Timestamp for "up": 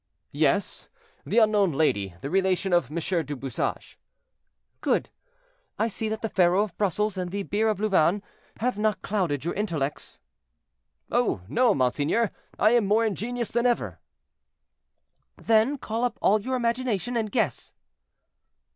16.03-16.17